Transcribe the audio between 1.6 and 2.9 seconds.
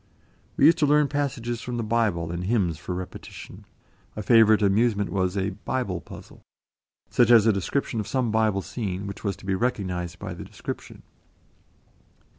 from the Bible and hymns